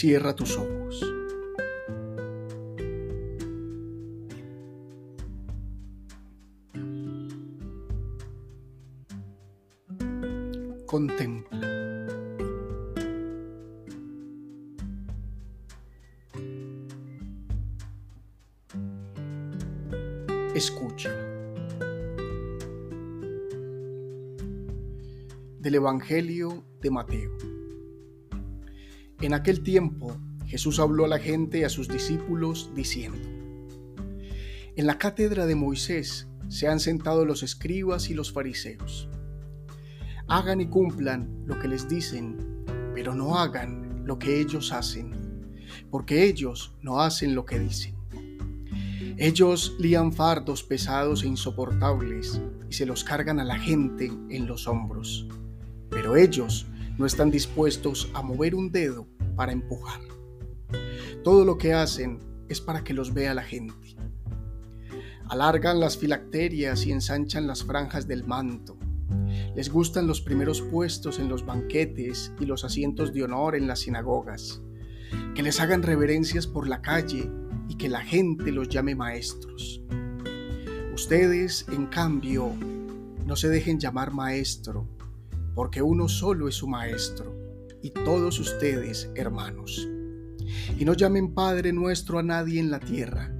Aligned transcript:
Cierra 0.00 0.34
tus 0.34 0.56
ojos. 0.56 0.98
Contempla. 10.86 12.06
Escucha. 20.54 21.10
Del 25.58 25.74
Evangelio 25.74 26.64
de 26.80 26.90
Mateo. 26.90 27.59
En 29.20 29.34
aquel 29.34 29.62
tiempo 29.62 30.16
Jesús 30.46 30.80
habló 30.80 31.04
a 31.04 31.08
la 31.08 31.18
gente 31.18 31.58
y 31.58 31.64
a 31.64 31.68
sus 31.68 31.88
discípulos 31.88 32.70
diciendo, 32.74 33.18
En 34.76 34.86
la 34.86 34.96
cátedra 34.96 35.44
de 35.44 35.54
Moisés 35.54 36.26
se 36.48 36.68
han 36.68 36.80
sentado 36.80 37.26
los 37.26 37.42
escribas 37.42 38.08
y 38.08 38.14
los 38.14 38.32
fariseos. 38.32 39.08
Hagan 40.26 40.62
y 40.62 40.68
cumplan 40.68 41.44
lo 41.44 41.58
que 41.58 41.68
les 41.68 41.86
dicen, 41.86 42.64
pero 42.94 43.14
no 43.14 43.36
hagan 43.36 44.04
lo 44.06 44.18
que 44.18 44.40
ellos 44.40 44.72
hacen, 44.72 45.12
porque 45.90 46.24
ellos 46.24 46.74
no 46.80 47.00
hacen 47.00 47.34
lo 47.34 47.44
que 47.44 47.58
dicen. 47.58 47.94
Ellos 49.18 49.76
lían 49.78 50.14
fardos 50.14 50.62
pesados 50.62 51.24
e 51.24 51.26
insoportables 51.26 52.40
y 52.70 52.72
se 52.72 52.86
los 52.86 53.04
cargan 53.04 53.38
a 53.38 53.44
la 53.44 53.58
gente 53.58 54.10
en 54.30 54.46
los 54.46 54.66
hombros, 54.66 55.28
pero 55.90 56.16
ellos 56.16 56.66
no 57.00 57.06
están 57.06 57.30
dispuestos 57.30 58.10
a 58.12 58.20
mover 58.20 58.54
un 58.54 58.70
dedo 58.70 59.08
para 59.34 59.52
empujar. 59.52 60.02
Todo 61.24 61.46
lo 61.46 61.56
que 61.56 61.72
hacen 61.72 62.18
es 62.46 62.60
para 62.60 62.84
que 62.84 62.92
los 62.92 63.14
vea 63.14 63.32
la 63.32 63.42
gente. 63.42 63.96
Alargan 65.30 65.80
las 65.80 65.96
filacterias 65.96 66.84
y 66.84 66.92
ensanchan 66.92 67.46
las 67.46 67.64
franjas 67.64 68.06
del 68.06 68.24
manto. 68.24 68.76
Les 69.56 69.70
gustan 69.70 70.06
los 70.06 70.20
primeros 70.20 70.60
puestos 70.60 71.18
en 71.18 71.30
los 71.30 71.46
banquetes 71.46 72.34
y 72.38 72.44
los 72.44 72.64
asientos 72.64 73.14
de 73.14 73.24
honor 73.24 73.56
en 73.56 73.66
las 73.66 73.78
sinagogas. 73.78 74.60
Que 75.34 75.42
les 75.42 75.58
hagan 75.58 75.82
reverencias 75.82 76.46
por 76.46 76.68
la 76.68 76.82
calle 76.82 77.30
y 77.66 77.76
que 77.76 77.88
la 77.88 78.02
gente 78.02 78.52
los 78.52 78.68
llame 78.68 78.94
maestros. 78.94 79.82
Ustedes, 80.92 81.64
en 81.72 81.86
cambio, 81.86 82.52
no 83.24 83.36
se 83.36 83.48
dejen 83.48 83.80
llamar 83.80 84.12
maestro, 84.12 84.86
porque 85.60 85.82
uno 85.82 86.08
solo 86.08 86.48
es 86.48 86.54
su 86.54 86.66
Maestro, 86.66 87.36
y 87.82 87.90
todos 87.90 88.40
ustedes 88.40 89.10
hermanos. 89.14 89.86
Y 90.78 90.86
no 90.86 90.94
llamen 90.94 91.34
Padre 91.34 91.74
nuestro 91.74 92.18
a 92.18 92.22
nadie 92.22 92.58
en 92.60 92.70
la 92.70 92.80
tierra, 92.80 93.30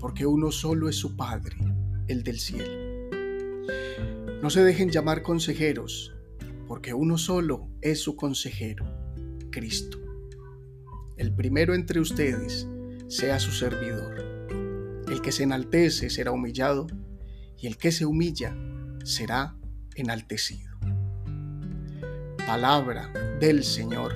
porque 0.00 0.26
uno 0.26 0.50
solo 0.50 0.88
es 0.88 0.96
su 0.96 1.14
Padre, 1.14 1.54
el 2.08 2.24
del 2.24 2.40
cielo. 2.40 2.72
No 4.42 4.50
se 4.50 4.64
dejen 4.64 4.90
llamar 4.90 5.22
consejeros, 5.22 6.12
porque 6.66 6.92
uno 6.92 7.16
solo 7.16 7.68
es 7.82 8.00
su 8.00 8.16
consejero, 8.16 8.84
Cristo. 9.52 9.96
El 11.16 11.32
primero 11.32 11.72
entre 11.72 12.00
ustedes 12.00 12.66
sea 13.06 13.38
su 13.38 13.52
servidor. 13.52 15.04
El 15.08 15.22
que 15.22 15.30
se 15.30 15.44
enaltece 15.44 16.10
será 16.10 16.32
humillado, 16.32 16.88
y 17.56 17.68
el 17.68 17.76
que 17.76 17.92
se 17.92 18.06
humilla 18.06 18.56
será 19.04 19.56
enaltecido. 19.94 20.70
Palabra 22.50 23.12
del 23.38 23.62
Señor. 23.62 24.12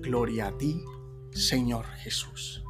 Gloria 0.00 0.46
a 0.46 0.56
ti, 0.56 0.84
Señor 1.32 1.84
Jesús. 1.96 2.62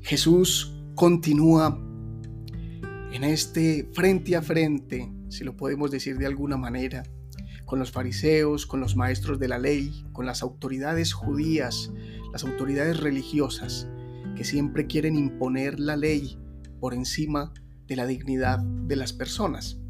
Jesús 0.00 0.72
continúa 0.94 1.76
en 3.12 3.24
este 3.24 3.90
frente 3.94 4.36
a 4.36 4.42
frente, 4.42 5.12
si 5.28 5.42
lo 5.42 5.56
podemos 5.56 5.90
decir 5.90 6.18
de 6.18 6.26
alguna 6.26 6.56
manera, 6.56 7.02
con 7.64 7.80
los 7.80 7.90
fariseos, 7.90 8.64
con 8.64 8.78
los 8.78 8.94
maestros 8.94 9.40
de 9.40 9.48
la 9.48 9.58
ley, 9.58 10.06
con 10.12 10.26
las 10.26 10.40
autoridades 10.40 11.14
judías, 11.14 11.90
las 12.30 12.44
autoridades 12.44 13.00
religiosas, 13.00 13.88
que 14.36 14.44
siempre 14.44 14.86
quieren 14.86 15.16
imponer 15.16 15.80
la 15.80 15.96
ley 15.96 16.38
por 16.78 16.94
encima 16.94 17.52
de 17.88 17.96
la 17.96 18.06
dignidad 18.06 18.60
de 18.60 18.94
las 18.94 19.12
personas. 19.12 19.80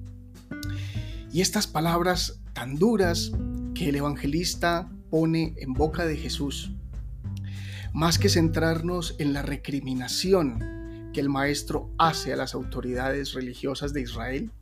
Y 1.35 1.41
estas 1.41 1.67
palabras 1.67 2.41
tan 2.53 2.77
duras 2.77 3.33
que 3.75 3.89
el 3.89 3.97
evangelista 3.97 4.89
pone 5.11 5.57
en 5.57 5.73
boca 5.73 6.07
de 6.07 6.17
Jesús, 6.17 6.71
más 7.93 8.21
que 8.21 8.29
centrarnos 8.29 9.17
en 9.19 9.33
la 9.33 9.43
recriminación 9.43 11.11
que 11.13 11.19
el 11.19 11.29
maestro 11.29 11.91
hace 11.99 12.33
a 12.33 12.37
las 12.37 12.55
autoridades 12.55 13.33
religiosas 13.33 13.93
de 13.93 14.03
Israel, 14.03 14.53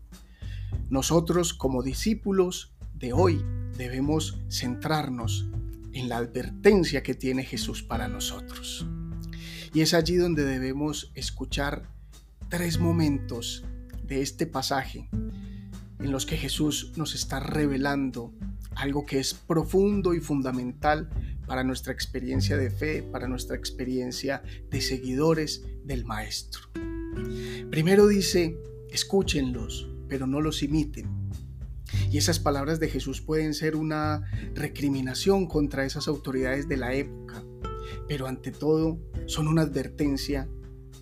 nosotros 0.89 1.53
como 1.53 1.83
discípulos 1.83 2.73
de 2.95 3.13
hoy 3.13 3.45
debemos 3.77 4.39
centrarnos 4.49 5.51
en 5.93 6.09
la 6.09 6.17
advertencia 6.17 7.03
que 7.03 7.13
tiene 7.13 7.45
Jesús 7.45 7.83
para 7.83 8.09
nosotros. 8.09 8.87
Y 9.75 9.83
es 9.83 9.93
allí 9.93 10.17
donde 10.17 10.47
debemos 10.47 11.13
escuchar 11.15 11.91
tres 12.49 12.79
momentos 12.79 13.63
de 14.05 14.23
este 14.23 14.47
pasaje 14.47 15.11
en 16.03 16.11
los 16.11 16.27
que 16.27 16.37
Jesús 16.37 16.93
nos 16.97 17.15
está 17.15 17.41
revelando 17.41 18.33
algo 18.75 19.07
que 19.07 19.19
es 19.19 19.35
profundo 19.35 20.15
y 20.15 20.21
fundamental 20.21 21.09
para 21.47 21.65
nuestra 21.65 21.93
experiencia 21.93 22.57
de 22.57 22.71
fe, 22.71 23.03
para 23.03 23.29
nuestra 23.29 23.57
experiencia 23.57 24.43
de 24.71 24.81
seguidores 24.81 25.65
del 25.85 26.05
Maestro. 26.05 26.63
Primero 27.71 28.07
dice, 28.07 28.57
escúchenlos, 28.91 29.89
pero 30.09 30.27
no 30.27 30.41
los 30.41 30.63
imiten. 30.63 31.09
Y 32.11 32.19
esas 32.19 32.39
palabras 32.39 32.81
de 32.81 32.89
Jesús 32.89 33.21
pueden 33.21 33.55
ser 33.55 33.77
una 33.77 34.23
recriminación 34.55 35.47
contra 35.47 35.85
esas 35.85 36.09
autoridades 36.09 36.69
de 36.69 36.77
la 36.77 36.95
época, 36.95 37.45
pero 38.09 38.27
ante 38.27 38.51
todo 38.51 38.99
son 39.27 39.49
una 39.49 39.63
advertencia 39.63 40.49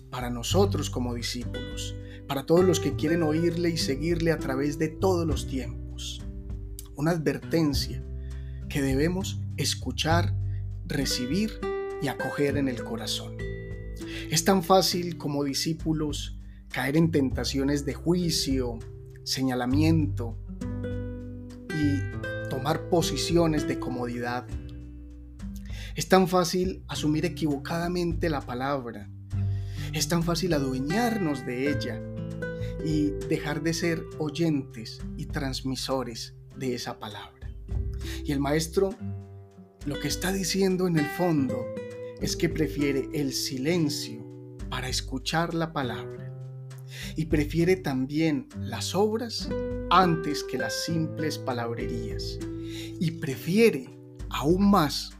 para 0.09 0.29
nosotros 0.29 0.89
como 0.89 1.13
discípulos, 1.13 1.95
para 2.31 2.45
todos 2.45 2.63
los 2.63 2.79
que 2.79 2.95
quieren 2.95 3.23
oírle 3.23 3.71
y 3.71 3.77
seguirle 3.77 4.31
a 4.31 4.37
través 4.37 4.79
de 4.79 4.87
todos 4.87 5.27
los 5.27 5.47
tiempos. 5.47 6.21
Una 6.95 7.11
advertencia 7.11 8.05
que 8.69 8.81
debemos 8.81 9.41
escuchar, 9.57 10.33
recibir 10.85 11.59
y 12.01 12.07
acoger 12.07 12.55
en 12.55 12.69
el 12.69 12.85
corazón. 12.85 13.35
Es 14.29 14.45
tan 14.45 14.63
fácil 14.63 15.17
como 15.17 15.43
discípulos 15.43 16.39
caer 16.69 16.95
en 16.95 17.11
tentaciones 17.11 17.83
de 17.83 17.95
juicio, 17.95 18.79
señalamiento 19.25 20.37
y 21.69 22.49
tomar 22.49 22.87
posiciones 22.87 23.67
de 23.67 23.77
comodidad. 23.77 24.47
Es 25.97 26.07
tan 26.07 26.29
fácil 26.29 26.85
asumir 26.87 27.25
equivocadamente 27.25 28.29
la 28.29 28.39
palabra. 28.39 29.09
Es 29.91 30.07
tan 30.07 30.23
fácil 30.23 30.53
adueñarnos 30.53 31.45
de 31.45 31.69
ella 31.69 32.01
y 32.85 33.11
dejar 33.29 33.61
de 33.63 33.73
ser 33.73 34.03
oyentes 34.17 35.01
y 35.17 35.25
transmisores 35.25 36.35
de 36.57 36.75
esa 36.75 36.99
palabra. 36.99 37.53
Y 38.23 38.31
el 38.31 38.39
maestro 38.39 38.95
lo 39.85 39.99
que 39.99 40.07
está 40.07 40.31
diciendo 40.31 40.87
en 40.87 40.97
el 40.97 41.07
fondo 41.07 41.65
es 42.21 42.35
que 42.35 42.49
prefiere 42.49 43.09
el 43.13 43.33
silencio 43.33 44.23
para 44.69 44.87
escuchar 44.87 45.55
la 45.55 45.73
palabra 45.73 46.31
y 47.15 47.25
prefiere 47.25 47.77
también 47.77 48.47
las 48.59 48.93
obras 48.93 49.49
antes 49.89 50.43
que 50.43 50.59
las 50.59 50.85
simples 50.85 51.39
palabrerías 51.39 52.37
y 52.99 53.11
prefiere 53.11 53.89
aún 54.29 54.69
más 54.69 55.17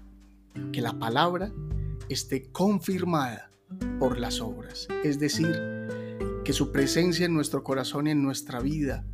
que 0.72 0.82
la 0.82 0.98
palabra 1.00 1.52
esté 2.08 2.52
confirmada 2.52 3.52
por 4.00 4.20
las 4.20 4.42
obras, 4.42 4.88
es 5.04 5.20
decir, 5.20 5.56
que 6.52 6.58
su 6.58 6.74
presencia 6.74 7.26
en 7.26 7.34
nuestro 7.34 7.64
corazón 7.64 8.08
y 8.08 8.12
en 8.12 8.22
nuestra 8.22 8.60
vida 8.60 9.06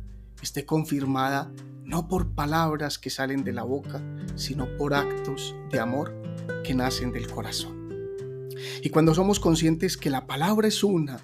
esté 0.42 0.66
confirmada 0.66 1.52
no 1.84 2.08
por 2.08 2.34
palabras 2.34 2.98
que 2.98 3.10
salen 3.10 3.44
de 3.44 3.52
la 3.52 3.62
boca, 3.62 4.02
sino 4.34 4.76
por 4.76 4.92
actos 4.92 5.54
de 5.70 5.78
amor 5.78 6.20
que 6.64 6.74
nacen 6.74 7.12
del 7.12 7.28
corazón. 7.28 8.50
Y 8.82 8.90
cuando 8.90 9.14
somos 9.14 9.38
conscientes 9.38 9.96
que 9.96 10.10
la 10.10 10.26
palabra 10.26 10.66
es 10.66 10.82
una, 10.82 11.20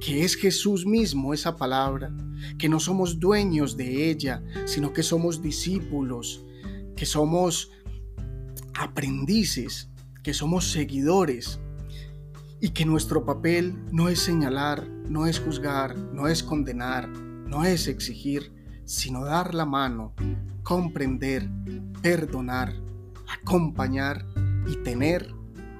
que 0.00 0.24
es 0.24 0.36
Jesús 0.36 0.86
mismo 0.86 1.34
esa 1.34 1.56
palabra, 1.56 2.16
que 2.56 2.70
no 2.70 2.80
somos 2.80 3.20
dueños 3.20 3.76
de 3.76 4.08
ella, 4.08 4.42
sino 4.64 4.94
que 4.94 5.02
somos 5.02 5.42
discípulos, 5.42 6.46
que 6.96 7.04
somos 7.04 7.72
aprendices, 8.72 9.90
que 10.22 10.32
somos 10.32 10.70
seguidores, 10.72 11.60
y 12.60 12.70
que 12.70 12.84
nuestro 12.84 13.24
papel 13.24 13.74
no 13.92 14.08
es 14.08 14.20
señalar, 14.20 14.95
no 15.08 15.26
es 15.26 15.40
juzgar, 15.40 15.96
no 15.96 16.28
es 16.28 16.42
condenar, 16.42 17.08
no 17.08 17.64
es 17.64 17.88
exigir, 17.88 18.52
sino 18.84 19.24
dar 19.24 19.54
la 19.54 19.66
mano, 19.66 20.14
comprender, 20.62 21.48
perdonar 22.02 22.86
acompañar 23.28 24.24
y 24.66 24.76
tener, 24.76 25.32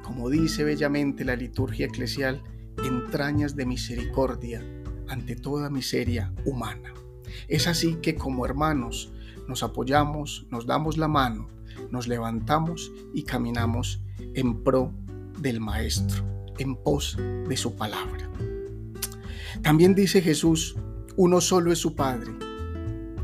como 0.02 0.30
dice 0.30 0.64
bellamente 0.64 1.24
la 1.24 1.36
liturgia 1.36 1.86
eclesial, 1.86 2.42
entrañas 2.84 3.56
de 3.56 3.66
misericordia 3.66 4.62
ante 5.08 5.36
toda 5.36 5.70
miseria 5.70 6.32
humana. 6.44 6.92
Es 7.48 7.66
así 7.66 7.96
que 7.96 8.14
como 8.14 8.44
hermanos 8.44 9.12
nos 9.48 9.62
apoyamos, 9.62 10.46
nos 10.50 10.66
damos 10.66 10.96
la 10.96 11.08
mano, 11.08 11.48
nos 11.90 12.08
levantamos 12.08 12.92
y 13.14 13.22
caminamos 13.24 14.02
en 14.34 14.62
pro 14.62 14.92
del 15.38 15.60
Maestro, 15.60 16.24
en 16.58 16.76
pos 16.76 17.16
de 17.16 17.56
su 17.56 17.76
palabra. 17.76 18.30
También 19.62 19.94
dice 19.94 20.22
Jesús, 20.22 20.76
uno 21.16 21.40
solo 21.40 21.72
es 21.72 21.78
su 21.78 21.94
Padre, 21.94 22.32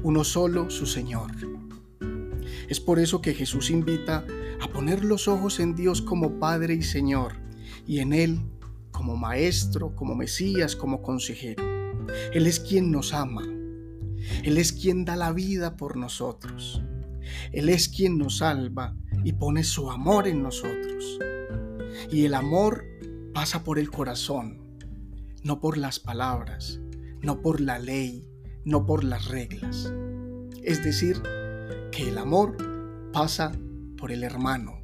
uno 0.02 0.24
solo 0.24 0.70
su 0.70 0.86
Señor. 0.86 1.30
Es 2.68 2.80
por 2.80 2.98
eso 2.98 3.20
que 3.20 3.34
Jesús 3.34 3.70
invita 3.70 4.24
a 4.60 4.68
poner 4.68 5.04
los 5.04 5.28
ojos 5.28 5.60
en 5.60 5.74
Dios 5.74 6.00
como 6.00 6.38
Padre 6.38 6.74
y 6.74 6.82
Señor 6.82 7.34
y 7.86 7.98
en 7.98 8.12
Él 8.12 8.40
como 8.90 9.16
Maestro, 9.16 9.94
como 9.96 10.14
Mesías, 10.14 10.76
como 10.76 11.02
consejero. 11.02 11.62
Él 12.32 12.46
es 12.46 12.60
quien 12.60 12.90
nos 12.90 13.12
ama. 13.12 13.42
Él 14.44 14.58
es 14.58 14.72
quien 14.72 15.04
da 15.04 15.16
la 15.16 15.32
vida 15.32 15.76
por 15.76 15.96
nosotros. 15.96 16.82
Él 17.52 17.68
es 17.68 17.88
quien 17.88 18.18
nos 18.18 18.38
salva 18.38 18.94
y 19.24 19.32
pone 19.32 19.64
su 19.64 19.90
amor 19.90 20.28
en 20.28 20.42
nosotros. 20.42 21.18
Y 22.10 22.24
el 22.24 22.34
amor 22.34 22.84
pasa 23.34 23.64
por 23.64 23.78
el 23.78 23.90
corazón, 23.90 24.61
no 25.42 25.60
por 25.60 25.76
las 25.76 25.98
palabras, 25.98 26.80
no 27.20 27.42
por 27.42 27.60
la 27.60 27.78
ley, 27.78 28.28
no 28.64 28.86
por 28.86 29.04
las 29.04 29.26
reglas. 29.26 29.92
Es 30.62 30.84
decir, 30.84 31.20
que 31.90 32.08
el 32.08 32.18
amor 32.18 32.56
pasa 33.12 33.52
por 33.96 34.12
el 34.12 34.22
hermano, 34.22 34.82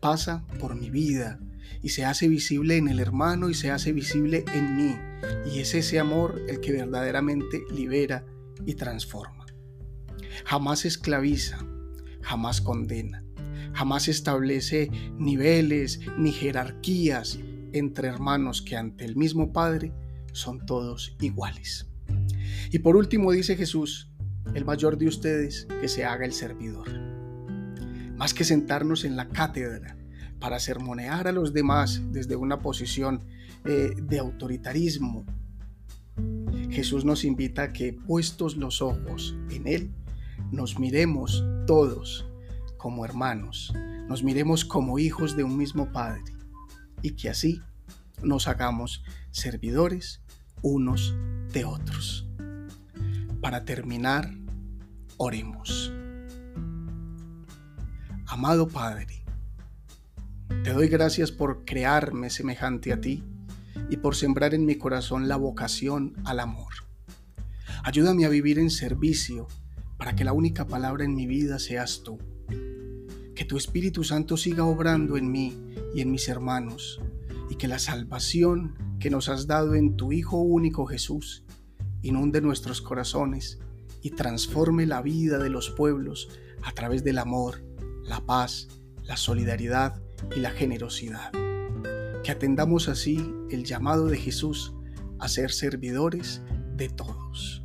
pasa 0.00 0.46
por 0.60 0.76
mi 0.76 0.90
vida 0.90 1.40
y 1.82 1.90
se 1.90 2.04
hace 2.04 2.28
visible 2.28 2.76
en 2.76 2.88
el 2.88 3.00
hermano 3.00 3.50
y 3.50 3.54
se 3.54 3.70
hace 3.70 3.92
visible 3.92 4.44
en 4.54 4.76
mí. 4.76 4.96
Y 5.52 5.60
es 5.60 5.74
ese 5.74 5.98
amor 5.98 6.40
el 6.48 6.60
que 6.60 6.72
verdaderamente 6.72 7.62
libera 7.72 8.24
y 8.66 8.74
transforma. 8.74 9.46
Jamás 10.44 10.84
esclaviza, 10.84 11.58
jamás 12.22 12.60
condena, 12.60 13.24
jamás 13.72 14.08
establece 14.08 14.90
niveles 15.16 16.00
ni 16.16 16.32
jerarquías 16.32 17.38
entre 17.72 18.08
hermanos 18.08 18.62
que 18.62 18.76
ante 18.76 19.04
el 19.04 19.16
mismo 19.16 19.52
Padre 19.52 19.92
son 20.32 20.64
todos 20.66 21.16
iguales. 21.20 21.86
Y 22.70 22.78
por 22.80 22.96
último 22.96 23.32
dice 23.32 23.56
Jesús, 23.56 24.10
el 24.54 24.64
mayor 24.64 24.98
de 24.98 25.06
ustedes, 25.06 25.66
que 25.80 25.88
se 25.88 26.04
haga 26.04 26.24
el 26.24 26.32
servidor. 26.32 26.88
Más 28.16 28.34
que 28.34 28.44
sentarnos 28.44 29.04
en 29.04 29.16
la 29.16 29.28
cátedra 29.28 29.96
para 30.40 30.58
sermonear 30.58 31.28
a 31.28 31.32
los 31.32 31.52
demás 31.52 32.02
desde 32.10 32.36
una 32.36 32.60
posición 32.60 33.24
eh, 33.64 33.90
de 34.00 34.18
autoritarismo, 34.18 35.24
Jesús 36.70 37.04
nos 37.04 37.24
invita 37.24 37.62
a 37.64 37.72
que 37.72 37.92
puestos 37.92 38.56
los 38.56 38.82
ojos 38.82 39.36
en 39.50 39.66
Él, 39.66 39.90
nos 40.50 40.78
miremos 40.78 41.44
todos 41.66 42.28
como 42.76 43.04
hermanos, 43.04 43.72
nos 44.08 44.22
miremos 44.22 44.64
como 44.64 44.98
hijos 44.98 45.36
de 45.36 45.44
un 45.44 45.56
mismo 45.56 45.92
Padre 45.92 46.37
y 47.02 47.12
que 47.12 47.30
así 47.30 47.62
nos 48.22 48.48
hagamos 48.48 49.04
servidores 49.30 50.22
unos 50.62 51.14
de 51.52 51.64
otros. 51.64 52.28
Para 53.40 53.64
terminar, 53.64 54.34
oremos. 55.16 55.92
Amado 58.26 58.68
Padre, 58.68 59.24
te 60.64 60.72
doy 60.72 60.88
gracias 60.88 61.30
por 61.32 61.64
crearme 61.64 62.30
semejante 62.30 62.92
a 62.92 63.00
ti 63.00 63.24
y 63.90 63.96
por 63.96 64.16
sembrar 64.16 64.54
en 64.54 64.66
mi 64.66 64.76
corazón 64.76 65.28
la 65.28 65.36
vocación 65.36 66.14
al 66.24 66.40
amor. 66.40 66.72
Ayúdame 67.84 68.26
a 68.26 68.28
vivir 68.28 68.58
en 68.58 68.70
servicio 68.70 69.46
para 69.96 70.14
que 70.14 70.24
la 70.24 70.32
única 70.32 70.66
palabra 70.66 71.04
en 71.04 71.14
mi 71.14 71.26
vida 71.26 71.58
seas 71.58 72.02
tú. 72.04 72.18
Tu 73.48 73.56
Espíritu 73.56 74.04
Santo 74.04 74.36
siga 74.36 74.66
obrando 74.66 75.16
en 75.16 75.32
mí 75.32 75.58
y 75.94 76.02
en 76.02 76.10
mis 76.10 76.28
hermanos 76.28 77.00
y 77.48 77.54
que 77.54 77.66
la 77.66 77.78
salvación 77.78 78.76
que 79.00 79.08
nos 79.08 79.30
has 79.30 79.46
dado 79.46 79.74
en 79.74 79.96
tu 79.96 80.12
Hijo 80.12 80.36
único 80.36 80.84
Jesús 80.84 81.44
inunde 82.02 82.42
nuestros 82.42 82.82
corazones 82.82 83.58
y 84.02 84.10
transforme 84.10 84.84
la 84.84 85.00
vida 85.00 85.38
de 85.38 85.48
los 85.48 85.70
pueblos 85.70 86.28
a 86.62 86.72
través 86.72 87.04
del 87.04 87.16
amor, 87.16 87.64
la 88.04 88.20
paz, 88.20 88.68
la 89.04 89.16
solidaridad 89.16 89.98
y 90.36 90.40
la 90.40 90.50
generosidad. 90.50 91.32
Que 92.22 92.30
atendamos 92.30 92.90
así 92.90 93.32
el 93.50 93.64
llamado 93.64 94.08
de 94.08 94.18
Jesús 94.18 94.74
a 95.18 95.26
ser 95.26 95.52
servidores 95.52 96.42
de 96.76 96.90
todos. 96.90 97.62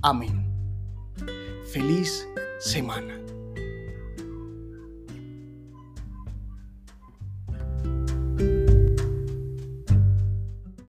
Amén. 0.00 0.50
Feliz 1.70 2.26
semana. 2.58 3.27